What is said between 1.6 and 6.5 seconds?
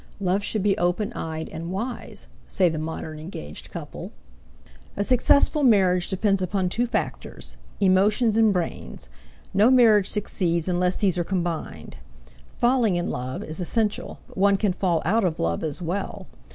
wise," say the modern engaged couple. A successful marriage depends